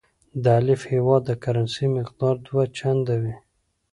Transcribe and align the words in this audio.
د 0.43 0.45
الف 0.59 0.81
هیواد 0.93 1.21
د 1.27 1.31
کرنسۍ 1.43 1.85
مقدار 1.97 2.35
دوه 2.47 2.63
چنده 2.77 3.15
وي. 3.21 3.35